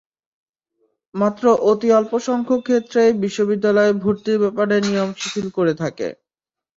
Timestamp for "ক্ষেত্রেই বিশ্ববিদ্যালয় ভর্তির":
2.63-4.37